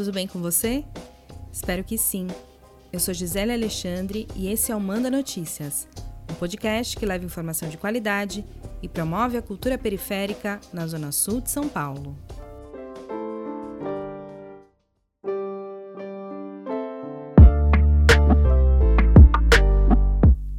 tudo 0.00 0.14
bem 0.14 0.26
com 0.26 0.40
você? 0.40 0.82
Espero 1.52 1.84
que 1.84 1.98
sim. 1.98 2.26
Eu 2.90 2.98
sou 2.98 3.12
Gisele 3.12 3.52
Alexandre 3.52 4.26
e 4.34 4.50
esse 4.50 4.72
é 4.72 4.74
o 4.74 4.80
Manda 4.80 5.10
Notícias, 5.10 5.86
um 6.30 6.34
podcast 6.36 6.96
que 6.96 7.04
leva 7.04 7.22
informação 7.22 7.68
de 7.68 7.76
qualidade 7.76 8.42
e 8.82 8.88
promove 8.88 9.36
a 9.36 9.42
cultura 9.42 9.76
periférica 9.76 10.58
na 10.72 10.86
Zona 10.86 11.12
Sul 11.12 11.42
de 11.42 11.50
São 11.50 11.68
Paulo. 11.68 12.16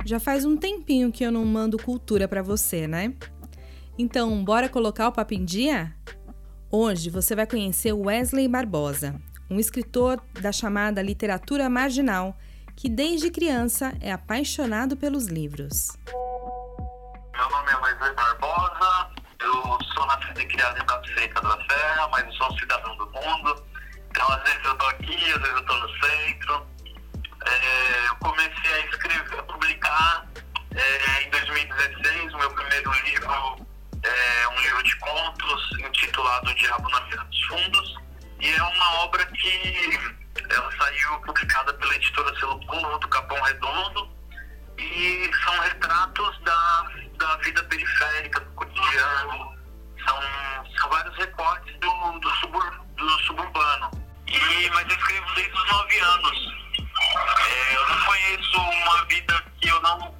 Já 0.05 0.19
faz 0.19 0.45
um 0.45 0.55
tempinho 0.55 1.11
que 1.11 1.25
eu 1.25 1.31
não 1.31 1.43
mando 1.45 1.79
cultura 1.79 2.27
para 2.27 2.43
você, 2.43 2.85
né? 2.85 3.15
Então, 3.97 4.43
bora 4.43 4.69
colocar 4.69 5.07
o 5.07 5.11
papo 5.11 5.33
em 5.33 5.43
dia? 5.43 5.95
Hoje 6.69 7.09
você 7.09 7.35
vai 7.35 7.47
conhecer 7.47 7.91
Wesley 7.91 8.47
Barbosa, 8.47 9.19
um 9.51 9.59
escritor 9.59 10.21
da 10.39 10.49
chamada 10.53 11.01
literatura 11.01 11.69
marginal, 11.69 12.37
que 12.73 12.87
desde 12.87 13.29
criança 13.29 13.93
é 13.99 14.09
apaixonado 14.09 14.95
pelos 14.95 15.27
livros. 15.27 15.89
Meu 17.33 17.49
nome 17.49 17.69
é 17.69 17.75
Wesley 17.75 18.13
Barbosa, 18.15 19.09
eu 19.41 19.77
sou 19.93 20.05
nascido 20.05 20.39
e 20.39 20.45
criado 20.45 20.81
em 20.81 20.85
Tapseca 20.85 21.41
da 21.41 21.57
Serra, 21.69 22.07
mas 22.07 22.25
eu 22.27 22.33
sou 22.33 22.47
um 22.47 22.57
cidadão 22.59 22.95
do 22.95 23.05
mundo. 23.07 23.63
Então, 24.09 24.31
às 24.31 24.41
vezes 24.43 24.63
eu 24.63 24.77
tô 24.77 24.85
aqui, 24.85 25.15
às 25.15 25.41
vezes 25.41 25.55
eu 25.55 25.65
tô 25.65 25.75
no 25.75 25.89
centro. 25.99 26.67
É, 27.45 28.07
eu 28.07 28.15
comecei 28.21 28.73
a 28.73 28.79
vida 47.61 47.63
periférica, 47.63 48.39
do 48.39 48.51
cotidiano, 48.51 49.55
são, 50.05 50.17
são 50.77 50.89
vários 50.89 51.15
recortes 51.17 51.73
do, 51.79 52.19
do, 52.19 52.29
subur, 52.37 52.85
do 52.95 53.09
suburbano. 53.23 53.91
E, 54.27 54.69
mas 54.69 54.89
eu 54.89 54.97
escrevo 54.97 55.35
desde 55.35 55.53
os 55.53 55.71
nove 55.71 55.99
anos. 55.99 56.53
É, 57.39 57.75
eu 57.75 57.89
não 57.89 58.05
conheço 58.05 58.61
uma 58.61 59.05
vida 59.05 59.43
que 59.59 59.67
eu 59.67 59.81
não. 59.81 60.15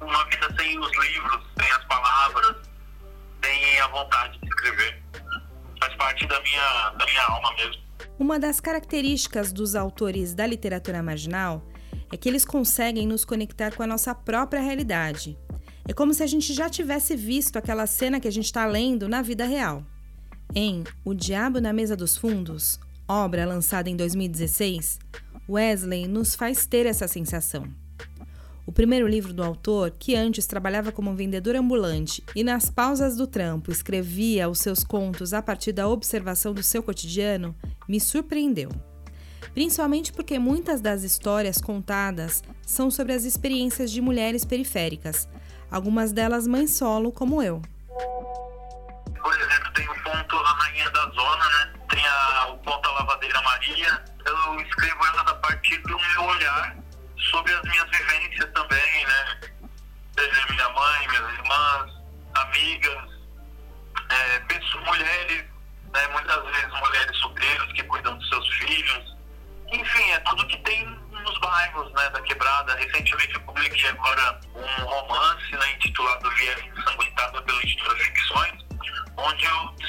uma 0.00 0.24
vida 0.24 0.54
sem 0.58 0.78
os 0.78 0.98
livros, 0.98 1.42
sem 1.58 1.70
as 1.70 1.84
palavras 1.84 2.56
tem 3.40 3.80
a 3.80 3.86
vontade 3.88 4.38
de 4.40 4.48
escrever. 4.48 5.02
Faz 5.80 5.94
parte 5.94 6.26
da 6.26 6.40
minha, 6.40 6.90
da 6.90 7.06
minha 7.06 7.22
alma 7.24 7.54
mesmo. 7.54 7.82
Uma 8.18 8.38
das 8.38 8.58
características 8.58 9.52
dos 9.52 9.76
autores 9.76 10.34
da 10.34 10.44
literatura 10.44 11.02
marginal 11.02 11.62
é 12.10 12.16
que 12.16 12.28
eles 12.28 12.44
conseguem 12.44 13.06
nos 13.06 13.24
conectar 13.24 13.74
com 13.74 13.82
a 13.82 13.86
nossa 13.86 14.12
própria 14.14 14.60
realidade. 14.60 15.38
É 15.88 15.94
como 15.94 16.12
se 16.12 16.22
a 16.22 16.26
gente 16.26 16.52
já 16.52 16.68
tivesse 16.68 17.16
visto 17.16 17.56
aquela 17.56 17.86
cena 17.86 18.20
que 18.20 18.28
a 18.28 18.30
gente 18.30 18.44
está 18.44 18.66
lendo 18.66 19.08
na 19.08 19.22
vida 19.22 19.46
real. 19.46 19.82
Em 20.54 20.84
O 21.02 21.14
Diabo 21.14 21.62
na 21.62 21.72
Mesa 21.72 21.96
dos 21.96 22.14
Fundos, 22.14 22.78
obra 23.08 23.46
lançada 23.46 23.88
em 23.88 23.96
2016, 23.96 24.98
Wesley 25.48 26.06
nos 26.06 26.34
faz 26.34 26.66
ter 26.66 26.84
essa 26.84 27.08
sensação. 27.08 27.66
O 28.66 28.70
primeiro 28.70 29.08
livro 29.08 29.32
do 29.32 29.42
autor, 29.42 29.90
que 29.98 30.14
antes 30.14 30.46
trabalhava 30.46 30.92
como 30.92 31.16
vendedor 31.16 31.56
ambulante 31.56 32.22
e 32.36 32.44
nas 32.44 32.68
pausas 32.68 33.16
do 33.16 33.26
trampo 33.26 33.72
escrevia 33.72 34.46
os 34.46 34.58
seus 34.58 34.84
contos 34.84 35.32
a 35.32 35.40
partir 35.40 35.72
da 35.72 35.88
observação 35.88 36.52
do 36.52 36.62
seu 36.62 36.82
cotidiano, 36.82 37.56
me 37.88 37.98
surpreendeu. 37.98 38.68
Principalmente 39.54 40.12
porque 40.12 40.38
muitas 40.38 40.82
das 40.82 41.02
histórias 41.02 41.62
contadas 41.62 42.42
são 42.60 42.90
sobre 42.90 43.14
as 43.14 43.24
experiências 43.24 43.90
de 43.90 44.02
mulheres 44.02 44.44
periféricas, 44.44 45.26
algumas 45.70 46.12
delas 46.12 46.46
mães 46.46 46.76
solo, 46.76 47.12
como 47.12 47.42
eu. 47.42 47.62
Por 49.20 49.40
exemplo, 49.40 49.72
tem 49.74 49.88
o 49.88 50.02
ponto 50.02 50.36
A 50.36 50.52
Rainha 50.52 50.90
da 50.90 51.10
Zona, 51.10 51.44
né? 51.44 51.72
Tem 51.90 52.06
a, 52.06 52.46
o 52.48 52.58
ponto 52.58 52.88
A 52.88 52.92
Lavadeira 52.92 53.40
Maria. 53.42 54.04
Eu 54.24 54.60
escrevo 54.60 55.06
elas 55.06 55.26
a 55.28 55.34
partir 55.34 55.78
do 55.78 55.98
meu 55.98 56.24
olhar 56.24 56.76
sobre 57.30 57.52
as 57.54 57.62
minhas 57.62 57.88
vivências 57.90 58.50
também, 58.54 59.06
né? 59.06 59.40
Minha 60.50 60.68
mãe, 60.70 61.08
minhas 61.08 61.37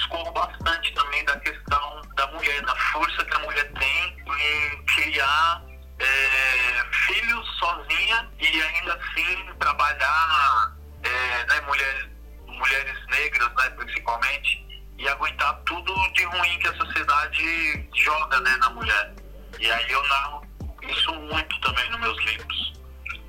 discorro 0.09 0.31
bastante 0.31 0.93
também 0.93 1.23
da 1.25 1.39
questão 1.39 2.01
da 2.15 2.27
mulher, 2.27 2.61
da 2.63 2.75
força 2.75 3.23
que 3.23 3.35
a 3.35 3.39
mulher 3.39 3.71
tem 3.73 4.17
em 4.27 4.85
criar 4.85 5.61
é, 5.99 6.83
filhos 6.91 7.47
sozinha 7.59 8.29
e 8.39 8.61
ainda 8.61 8.93
assim 8.95 9.53
trabalhar 9.59 10.75
é, 11.03 11.45
né, 11.45 11.61
mulheres, 11.61 12.07
mulheres 12.47 13.05
negras 13.07 13.49
né, 13.55 13.69
principalmente 13.77 14.65
e 14.97 15.07
aguentar 15.07 15.53
tudo 15.65 15.93
de 16.13 16.25
ruim 16.25 16.59
que 16.59 16.67
a 16.67 16.75
sociedade 16.75 17.89
joga 17.95 18.39
né, 18.41 18.57
na 18.57 18.69
mulher. 18.71 19.13
E 19.59 19.71
aí 19.71 19.91
eu 19.91 20.03
narro 20.07 20.41
isso 20.81 21.13
muito 21.13 21.61
também 21.61 21.89
nos 21.91 21.99
meus 21.99 22.17
livros. 22.25 22.73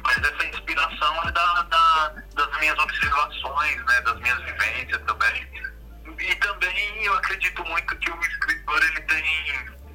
Mas 0.02 0.16
essa 0.16 0.46
inspiração 0.46 1.28
é 1.28 1.32
da, 1.32 1.62
da, 1.62 2.14
das 2.34 2.58
minhas 2.58 2.78
observações, 2.78 3.84
né, 3.84 4.00
das 4.00 4.18
minhas 4.20 4.38
vivências 4.42 5.02
também. 5.06 5.59
E 6.20 6.34
também 6.36 7.04
eu 7.04 7.14
acredito 7.14 7.64
muito 7.64 7.96
que 7.96 8.10
o 8.10 8.20
escritor 8.20 8.82
ele 8.84 9.00
tem 9.02 9.24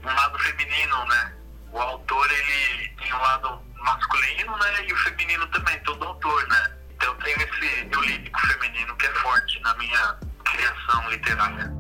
um 0.04 0.14
lado 0.14 0.40
feminino, 0.40 1.06
né? 1.06 1.36
o 1.76 1.78
autor 1.78 2.32
ele 2.32 2.88
tem 2.98 3.14
um 3.14 3.18
lado 3.18 3.62
masculino, 3.84 4.58
né, 4.58 4.88
e 4.88 4.94
o 4.94 4.98
feminino 4.98 5.46
também, 5.48 5.78
todo 5.84 6.06
autor, 6.06 6.48
né. 6.48 6.72
Então 6.96 7.14
tem 7.18 7.34
esse 7.34 7.88
eu 7.92 8.02
lírico 8.02 8.40
feminino 8.48 8.96
que 8.96 9.06
é 9.06 9.14
forte 9.16 9.62
na 9.62 9.76
minha 9.76 10.18
criação 10.46 11.10
literária. 11.10 11.74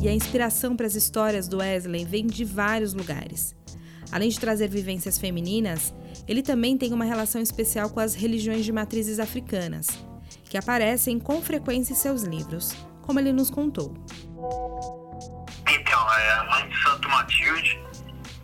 E 0.00 0.08
a 0.08 0.12
inspiração 0.12 0.76
para 0.76 0.86
as 0.86 0.94
histórias 0.94 1.48
do 1.48 1.58
Wesley 1.58 2.04
vem 2.04 2.28
de 2.28 2.44
vários 2.44 2.94
lugares. 2.94 3.56
Além 4.10 4.28
de 4.30 4.40
trazer 4.40 4.68
vivências 4.68 5.18
femininas, 5.18 5.94
ele 6.26 6.42
também 6.42 6.76
tem 6.78 6.92
uma 6.92 7.04
relação 7.04 7.40
especial 7.40 7.90
com 7.90 8.00
as 8.00 8.14
religiões 8.14 8.64
de 8.64 8.72
matrizes 8.72 9.18
africanas, 9.18 9.88
que 10.44 10.56
aparecem 10.56 11.18
com 11.18 11.42
frequência 11.42 11.92
em 11.92 11.96
seus 11.96 12.22
livros, 12.22 12.74
como 13.02 13.20
ele 13.20 13.32
nos 13.32 13.50
contou. 13.50 13.94
Então, 15.68 16.14
é 16.14 16.30
a 16.32 16.44
mãe 16.44 16.68
de 16.68 16.82
Santo 16.82 17.08
Matilde, 17.08 17.80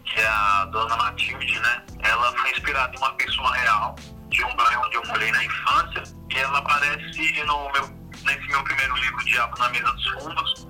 que 0.05 0.21
é 0.21 0.27
a 0.27 0.67
dona 0.67 0.97
Matilde, 0.97 1.59
né? 1.61 1.83
Ela 2.03 2.37
foi 2.37 2.51
inspirada 2.51 2.95
em 2.95 2.99
uma 2.99 3.13
pessoa 3.15 3.55
real, 3.55 3.97
de 4.29 4.45
um 4.45 4.57
bairro 4.57 4.83
onde 4.87 4.97
eu 4.97 5.07
morei 5.07 5.33
na 5.33 5.45
infância, 5.45 6.03
e 6.31 6.39
ela 6.39 6.59
aparece 6.59 7.45
no 7.47 7.73
meu, 7.73 7.89
nesse 8.25 8.47
meu 8.49 8.63
primeiro 8.65 8.95
livro, 8.97 9.25
Diabo 9.25 9.59
na 9.59 9.69
Mesa 9.71 9.93
dos 9.93 10.07
Fundos. 10.09 10.67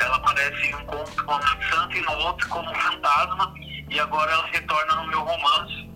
Ela 0.00 0.16
aparece 0.16 0.66
em 0.66 0.74
um 0.74 0.84
conto 0.86 1.24
como 1.24 1.42
santo 1.70 1.96
e 1.96 2.00
no 2.00 2.12
outro 2.18 2.48
como 2.48 2.74
fantasma, 2.74 3.54
e 3.92 4.00
agora 4.00 4.32
ela 4.32 4.46
retorna 4.46 4.96
no 4.96 5.06
meu 5.08 5.20
romance, 5.20 5.90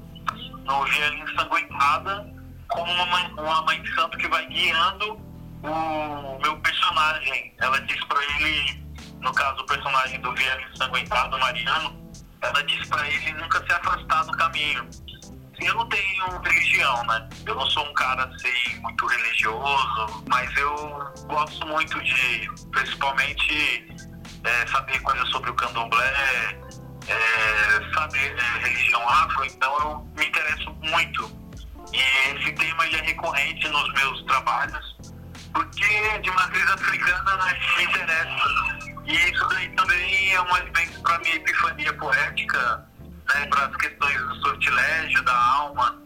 no 0.65 0.85
Via 0.85 1.09
Ensanguentada 1.15 2.27
como 2.69 2.93
uma 2.93 3.07
mãe, 3.07 3.33
uma 3.39 3.63
mãe 3.63 3.83
de 3.83 3.95
santo 3.95 4.19
que 4.19 4.29
vai 4.29 4.47
guiando 4.47 5.15
o 5.63 6.39
meu 6.43 6.57
personagem. 6.59 7.55
Ela 7.59 7.81
diz 7.81 8.05
para 8.05 8.23
ele, 8.23 8.85
no 9.21 9.33
caso 9.33 9.61
o 9.61 9.67
personagem 9.67 10.21
do 10.21 10.35
Via 10.35 10.61
Ensanguentado, 10.73 11.39
Mariano, 11.39 12.13
ela 12.43 12.63
diz 12.65 12.87
para 12.89 13.09
ele 13.09 13.33
nunca 13.33 13.65
se 13.65 13.73
afastar 13.73 14.25
do 14.25 14.33
caminho. 14.33 14.87
Eu 15.59 15.75
não 15.75 15.89
tenho 15.89 16.39
religião, 16.43 17.03
né? 17.07 17.29
Eu 17.47 17.55
não 17.55 17.67
sou 17.71 17.83
um 17.89 17.95
cara 17.95 18.25
assim 18.25 18.79
muito 18.81 19.07
religioso, 19.07 20.23
mas 20.29 20.55
eu 20.59 21.15
gosto 21.29 21.67
muito 21.67 21.99
de, 22.05 22.51
principalmente, 22.71 23.87
é, 24.45 24.67
saber 24.67 25.01
coisas 25.01 25.27
sobre 25.31 25.49
o 25.51 25.55
candomblé, 25.55 26.66
é, 27.09 27.95
saber 27.95 28.37
é, 28.37 28.59
religião 28.59 29.09
afro, 29.09 29.45
então 29.45 29.79
eu 29.81 30.09
me 30.17 30.27
interesso 30.27 30.71
muito. 30.83 31.47
E 31.93 32.01
esse 32.31 32.53
tema 32.53 32.85
é 32.85 33.01
recorrente 33.03 33.69
nos 33.69 33.93
meus 33.95 34.23
trabalhos, 34.25 34.97
porque 35.53 36.19
de 36.19 36.31
matriz 36.33 36.71
africana 36.71 37.37
né, 37.37 37.59
me 37.77 37.85
interessa. 37.85 38.97
E 39.07 39.15
isso 39.15 39.49
daí 39.49 39.69
também 39.71 40.33
é 40.33 40.41
um 40.43 40.55
alimento 40.55 41.01
para 41.03 41.19
minha 41.21 41.37
epifania 41.37 41.93
poética, 41.95 42.85
né, 43.29 43.47
para 43.47 43.67
as 43.67 43.77
questões 43.77 44.19
do 44.19 44.35
sortilégio, 44.43 45.23
da 45.23 45.37
alma. 45.37 45.97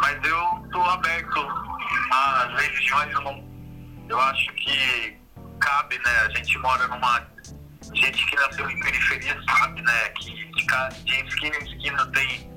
Mas 0.00 0.22
eu 0.24 0.62
estou 0.64 0.84
aberto 0.84 1.48
às 2.12 2.60
religiões, 2.60 3.12
eu, 3.14 3.20
não, 3.22 3.44
eu 4.08 4.20
acho 4.20 4.52
que 4.52 5.24
cabe, 5.64 5.98
né? 5.98 6.10
A 6.20 6.28
gente 6.30 6.58
mora 6.58 6.86
numa. 6.88 7.33
Gente 7.94 8.26
que 8.26 8.36
nasceu 8.36 8.68
em 8.68 8.80
periferia 8.80 9.40
sabe, 9.48 9.80
né? 9.82 10.08
Que 10.10 10.30
de, 10.34 11.28
esquina 11.28 11.56
em 11.56 11.72
esquina 11.72 12.06
tem 12.06 12.50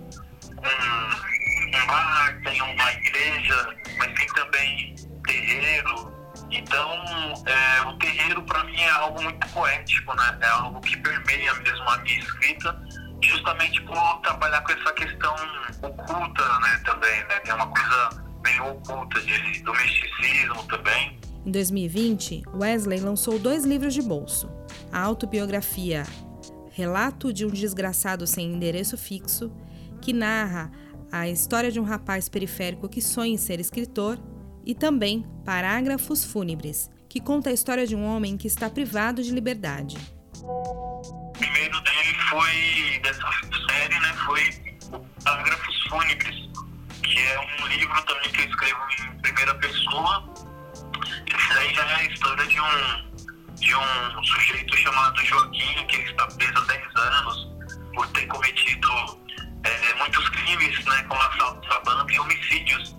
um, 0.49 1.77
um 1.77 1.87
bar, 1.87 2.41
tem 2.43 2.61
uma 2.61 2.93
igreja, 2.93 3.75
mas 3.97 4.13
tem 4.13 4.27
também 4.27 4.95
terreiro. 5.25 6.17
Então, 6.49 6.91
é, 7.45 7.81
o 7.81 7.97
terreiro 7.97 8.41
para 8.43 8.63
mim 8.63 8.79
é 8.79 8.89
algo 8.89 9.21
muito 9.21 9.47
poético, 9.49 10.15
né? 10.15 10.37
É 10.41 10.47
algo 10.47 10.79
que 10.81 10.97
permeia 10.97 11.53
mesmo 11.55 11.89
a 11.89 11.97
minha 11.97 12.19
escrita, 12.19 12.81
justamente 13.21 13.81
por 13.81 14.19
trabalhar 14.21 14.61
com 14.61 14.71
essa 14.71 14.93
questão 14.93 15.35
oculta, 15.81 16.59
né? 16.59 16.81
Também, 16.85 17.23
né? 17.25 17.39
Tem 17.43 17.53
uma 17.53 17.67
coisa 17.67 18.09
meio 18.43 18.71
oculta 18.71 19.21
de, 19.21 19.61
do 19.61 19.73
misticismo 19.73 20.63
também. 20.63 21.19
Em 21.45 21.51
2020, 21.51 22.43
Wesley 22.53 22.99
lançou 22.99 23.39
dois 23.39 23.65
livros 23.65 23.93
de 23.93 24.01
bolso: 24.01 24.49
a 24.91 24.99
autobiografia 24.99 26.05
Relato 26.71 27.33
de 27.33 27.45
um 27.45 27.49
Desgraçado 27.49 28.27
Sem 28.27 28.53
Endereço 28.53 28.97
Fixo, 28.97 29.51
que 29.99 30.13
narra 30.13 30.71
a 31.11 31.27
história 31.27 31.71
de 31.71 31.79
um 31.79 31.83
rapaz 31.83 32.29
periférico 32.29 32.87
que 32.87 33.01
sonha 33.01 33.33
em 33.33 33.37
ser 33.37 33.59
escritor, 33.59 34.19
e 34.63 34.75
também 34.75 35.25
Parágrafos 35.45 36.23
Fúnebres, 36.23 36.89
que 37.09 37.19
conta 37.19 37.49
a 37.49 37.53
história 37.53 37.87
de 37.87 37.95
um 37.95 38.05
homem 38.05 38.37
que 38.37 38.47
está 38.47 38.69
privado 38.69 39.23
de 39.23 39.31
liberdade. 39.31 39.97
O 40.43 41.31
primeiro 41.31 41.81
dele 41.81 42.13
foi, 42.29 42.99
dessa 43.01 43.31
série, 43.69 43.99
né, 43.99 44.13
foi 44.25 44.99
Parágrafos 45.23 45.83
Fúnebres, 45.89 46.35
que 47.01 47.17
é 47.17 47.39
um 47.39 47.67
livro 47.67 48.03
também 48.03 48.31
que 48.31 48.41
eu 48.41 48.49
escrevo 48.49 48.79
em 49.15 49.21
primeira 49.21 49.55
pessoa. 49.55 50.33
Esse 51.25 51.57
aí 51.57 51.73
já 51.73 51.89
é 51.89 51.95
a 51.95 52.05
história 52.05 52.45
de 52.45 52.59
um 52.59 53.06
de 53.59 53.75
um 53.75 54.23
sujeito 54.23 54.77
chamado 54.77 55.25
Joaquim, 55.25 55.87
que 55.87 55.97
está 55.97 56.27
preso 56.27 56.57
há 56.57 56.61
10 56.61 56.95
anos 56.95 57.47
por 57.93 58.07
ter 58.09 58.27
cometido 58.27 58.89
é, 59.63 59.93
muitos 59.95 60.29
crimes, 60.29 60.85
né, 60.85 61.03
como 61.07 61.21
assaltos 61.21 61.69
à 61.71 61.79
banca 61.79 62.13
e 62.13 62.19
homicídios. 62.19 62.95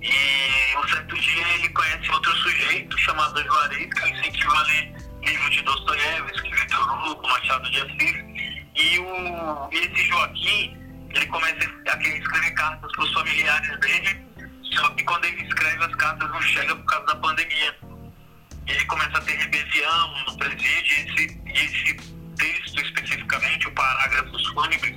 E 0.00 0.76
um 0.76 0.88
certo 0.88 1.16
dia 1.16 1.48
ele 1.54 1.68
conhece 1.70 2.10
outro 2.10 2.32
sujeito 2.36 2.98
chamado 2.98 3.42
Juarez, 3.42 3.92
que 3.92 4.08
incentiva 4.08 4.56
a 4.56 4.62
ler 4.62 4.94
livros 5.22 5.50
de 5.50 5.62
Dostoiévski, 5.62 6.50
Victor 6.50 7.06
Hugo, 7.06 7.28
Machado 7.28 7.70
de 7.70 7.80
Assis. 7.80 8.32
E, 8.74 8.98
o, 8.98 9.68
esse 9.70 10.08
Joaquim, 10.08 10.76
ele 11.10 11.26
começa 11.26 11.70
a 11.88 12.02
escrever 12.02 12.54
cartas 12.54 12.90
para 12.92 13.04
os 13.04 13.12
familiares 13.12 13.80
dele, 13.80 14.26
só 14.62 14.88
que 14.90 15.04
quando 15.04 15.24
ele 15.24 15.42
escreve 15.42 15.84
as 15.84 15.94
cartas 15.96 16.30
não 16.30 16.40
chega 16.40 16.74
por 16.74 16.84
causa 16.86 17.06
da 17.06 17.16
pandemia 17.16 17.91
ele 18.66 18.84
começa 18.86 19.18
a 19.18 19.20
ter 19.20 19.36
rebelião 19.36 20.24
no 20.26 20.36
presídio, 20.36 20.96
e 21.46 21.52
esse, 21.52 21.64
esse 21.64 21.94
texto 22.36 22.80
especificamente, 22.80 23.66
o 23.66 23.72
Parágrafos 23.72 24.46
Fúnebres, 24.48 24.96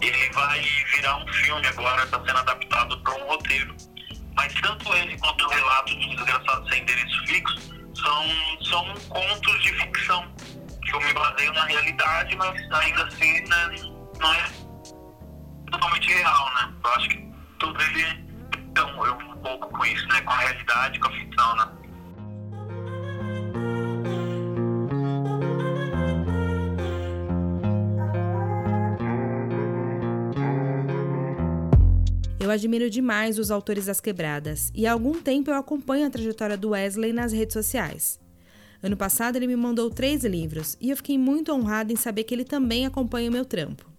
ele 0.00 0.30
vai 0.32 0.60
virar 0.94 1.18
um 1.18 1.32
filme 1.32 1.66
agora, 1.66 2.04
está 2.04 2.18
sendo 2.18 2.38
adaptado 2.38 2.98
para 3.02 3.14
um 3.14 3.26
roteiro. 3.26 3.74
Mas 4.34 4.52
tanto 4.54 4.92
ele 4.94 5.16
quanto 5.18 5.44
o 5.44 5.48
relato 5.48 5.92
um 5.92 6.16
desgraçado 6.16 6.68
sem 6.68 6.82
endereço 6.82 7.26
fixo 7.26 7.72
são, 7.94 8.64
são 8.64 8.94
contos 9.08 9.62
de 9.62 9.72
ficção, 9.74 10.26
que 10.82 10.94
eu 10.94 11.00
me 11.00 11.12
baseio 11.12 11.52
na 11.52 11.64
realidade, 11.66 12.36
mas 12.36 12.72
ainda 12.72 13.04
assim 13.04 13.40
né, 13.46 13.68
não 14.18 14.34
é 14.34 14.51
admiro 32.52 32.88
demais 32.88 33.38
os 33.38 33.50
autores 33.50 33.86
das 33.86 34.00
quebradas 34.00 34.70
e 34.74 34.86
há 34.86 34.92
algum 34.92 35.20
tempo 35.20 35.50
eu 35.50 35.54
acompanho 35.54 36.06
a 36.06 36.10
trajetória 36.10 36.56
do 36.56 36.70
Wesley 36.70 37.12
nas 37.12 37.32
redes 37.32 37.54
sociais. 37.54 38.20
Ano 38.82 38.96
passado 38.96 39.36
ele 39.36 39.46
me 39.46 39.56
mandou 39.56 39.90
três 39.90 40.24
livros 40.24 40.76
e 40.80 40.90
eu 40.90 40.96
fiquei 40.96 41.16
muito 41.16 41.52
honrada 41.52 41.92
em 41.92 41.96
saber 41.96 42.24
que 42.24 42.34
ele 42.34 42.44
também 42.44 42.84
acompanha 42.84 43.30
o 43.30 43.32
meu 43.32 43.44
trampo. 43.44 43.90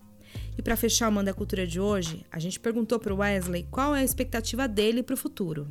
E 0.57 0.61
para 0.61 0.75
fechar 0.75 1.09
o 1.09 1.11
Manda 1.11 1.33
Cultura 1.33 1.65
de 1.65 1.79
hoje, 1.79 2.25
a 2.31 2.39
gente 2.39 2.59
perguntou 2.59 2.99
para 2.99 3.13
o 3.13 3.17
Wesley 3.17 3.65
qual 3.71 3.95
é 3.95 4.01
a 4.01 4.03
expectativa 4.03 4.67
dele 4.67 5.01
para 5.01 5.15
o 5.15 5.17
futuro. 5.17 5.67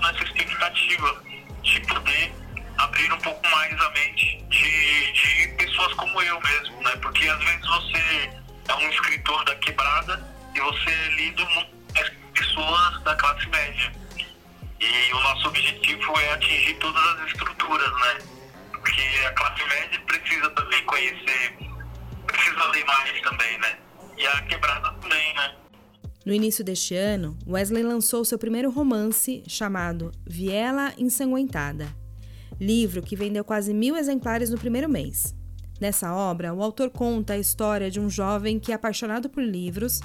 Nessa 0.00 0.24
expectativa 0.24 1.22
de 1.62 1.80
poder 1.80 2.34
abrir 2.78 3.12
um 3.12 3.18
pouco 3.18 3.48
mais 3.48 3.80
a 3.80 3.90
mente 3.90 4.42
de, 4.48 5.12
de 5.12 5.48
pessoas 5.56 5.94
como 5.94 6.20
eu 6.22 6.40
mesmo, 6.40 6.82
né? 6.82 6.96
Porque 7.00 7.28
às 7.28 7.38
vezes 7.38 7.66
você 7.66 8.30
é 8.68 8.74
um 8.74 8.88
escritor 8.90 9.44
da 9.44 9.54
quebrada 9.56 10.32
e 10.54 10.60
você 10.60 10.90
é 10.90 11.08
lido 11.16 11.44
muito 11.50 11.72
pessoas 12.32 13.02
da 13.02 13.14
classe 13.16 13.48
média. 13.48 13.92
E 14.80 15.12
o 15.14 15.20
nosso 15.20 15.48
objetivo 15.48 16.18
é 16.18 16.32
atingir 16.32 16.74
todas 16.74 17.02
as 17.20 17.28
estruturas, 17.28 17.92
né? 18.00 18.11
No 26.24 26.32
início 26.32 26.64
deste 26.64 26.94
ano, 26.94 27.36
Wesley 27.46 27.82
lançou 27.82 28.24
seu 28.24 28.38
primeiro 28.38 28.70
romance 28.70 29.42
chamado 29.46 30.12
Viela 30.26 30.92
Ensanguentada, 30.96 31.88
livro 32.60 33.02
que 33.02 33.16
vendeu 33.16 33.44
quase 33.44 33.74
mil 33.74 33.96
exemplares 33.96 34.50
no 34.50 34.58
primeiro 34.58 34.88
mês. 34.88 35.34
Nessa 35.80 36.14
obra, 36.14 36.54
o 36.54 36.62
autor 36.62 36.90
conta 36.90 37.32
a 37.32 37.38
história 37.38 37.90
de 37.90 37.98
um 37.98 38.08
jovem 38.08 38.58
que 38.60 38.70
é 38.70 38.74
apaixonado 38.74 39.28
por 39.28 39.42
livros 39.42 40.00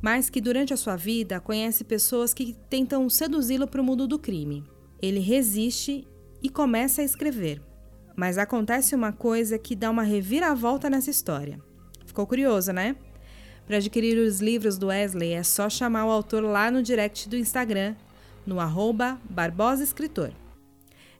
mas 0.00 0.30
que 0.30 0.40
durante 0.40 0.72
a 0.72 0.76
sua 0.76 0.96
vida 0.96 1.40
conhece 1.40 1.84
pessoas 1.84 2.32
que 2.32 2.56
tentam 2.68 3.08
seduzi-lo 3.08 3.66
para 3.66 3.80
o 3.80 3.84
mundo 3.84 4.06
do 4.06 4.18
crime. 4.18 4.64
Ele 5.00 5.20
resiste 5.20 6.06
e 6.42 6.48
começa 6.48 7.02
a 7.02 7.04
escrever. 7.04 7.60
Mas 8.16 8.38
acontece 8.38 8.94
uma 8.94 9.12
coisa 9.12 9.58
que 9.58 9.76
dá 9.76 9.90
uma 9.90 10.02
reviravolta 10.02 10.88
nessa 10.88 11.10
história. 11.10 11.60
Ficou 12.06 12.26
curioso, 12.26 12.72
né? 12.72 12.96
Para 13.70 13.76
adquirir 13.76 14.18
os 14.18 14.40
livros 14.40 14.76
do 14.76 14.88
Wesley 14.88 15.32
é 15.32 15.44
só 15.44 15.70
chamar 15.70 16.04
o 16.04 16.10
autor 16.10 16.42
lá 16.42 16.72
no 16.72 16.82
direct 16.82 17.28
do 17.28 17.36
Instagram, 17.36 17.94
no 18.44 18.58
arroba 18.58 19.16
Barbosa 19.30 19.84
Escritor. 19.84 20.32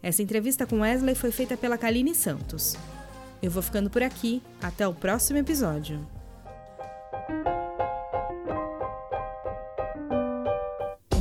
Essa 0.03 0.21
entrevista 0.21 0.67
com 0.67 0.81
Wesley 0.81 1.15
foi 1.15 1.31
feita 1.31 1.57
pela 1.57 1.79
Kaline 1.79 2.13
Santos. 2.13 2.75
Eu 3.41 3.53
vou 3.53 3.63
ficando 3.63 3.89
por 3.89 4.03
aqui. 4.03 4.43
Até 4.61 4.85
o 4.89 4.93
próximo 4.93 5.39
episódio. 5.39 6.05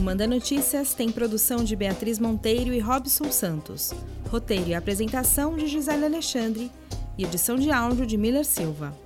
Manda 0.01 0.25
Notícias 0.25 0.95
tem 0.95 1.11
produção 1.11 1.63
de 1.63 1.75
Beatriz 1.75 2.17
Monteiro 2.17 2.73
e 2.73 2.79
Robson 2.79 3.31
Santos, 3.31 3.93
roteiro 4.31 4.69
e 4.69 4.73
apresentação 4.73 5.55
de 5.55 5.67
Gisele 5.67 6.05
Alexandre 6.05 6.71
e 7.15 7.23
edição 7.23 7.55
de 7.55 7.69
áudio 7.69 8.07
de 8.07 8.17
Miller 8.17 8.43
Silva. 8.43 8.97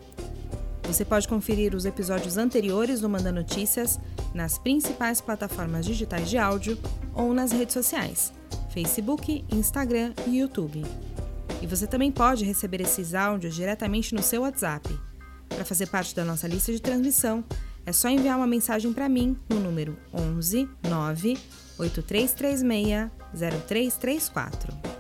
Você 0.86 1.04
pode 1.06 1.28
conferir 1.28 1.74
os 1.74 1.86
episódios 1.86 2.38
anteriores 2.38 3.00
do 3.00 3.10
Manda 3.10 3.32
Notícias 3.32 4.00
nas 4.34 4.58
principais 4.58 5.22
plataformas 5.22 5.86
digitais 5.86 6.30
de 6.30 6.38
áudio 6.38 6.78
ou 7.14 7.34
nas 7.34 7.52
redes 7.52 7.74
sociais, 7.74 8.34
Facebook, 8.74 9.44
Instagram 9.52 10.14
e 10.28 10.40
YouTube. 10.40 10.84
E 11.62 11.68
você 11.68 11.88
também 11.88 12.12
pode 12.12 12.44
receber 12.44 12.82
esses 12.82 13.14
áudios 13.14 13.56
diretamente 13.56 14.14
no 14.14 14.22
seu 14.22 14.42
WhatsApp. 14.42 14.88
Para 15.48 15.64
fazer 15.64 15.88
parte 15.88 16.14
da 16.16 16.26
nossa 16.26 16.48
lista 16.48 16.72
de 16.72 16.82
transmissão, 16.82 17.44
é 17.86 17.92
só 17.92 18.10
enviar 18.10 18.38
uma 18.38 18.48
mensagem 18.48 18.92
para 18.92 19.08
mim 19.08 19.38
no 19.50 19.60
número 19.60 19.98
11 20.14 20.68
9 20.84 21.38
8336 21.80 23.10
0334. 23.34 24.93